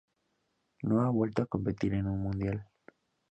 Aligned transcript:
No 0.81 0.99
ha 1.01 1.09
vuelto 1.11 1.43
a 1.43 1.45
competir 1.45 1.93
en 1.93 2.07
un 2.07 2.23
mundial. 2.23 2.67